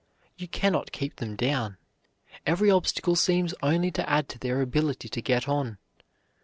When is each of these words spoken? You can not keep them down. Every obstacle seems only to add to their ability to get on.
You 0.35 0.47
can 0.47 0.71
not 0.71 0.91
keep 0.91 1.17
them 1.17 1.35
down. 1.35 1.77
Every 2.43 2.71
obstacle 2.71 3.15
seems 3.15 3.53
only 3.61 3.91
to 3.91 4.09
add 4.09 4.29
to 4.29 4.39
their 4.39 4.59
ability 4.59 5.09
to 5.09 5.21
get 5.21 5.47
on. 5.47 5.77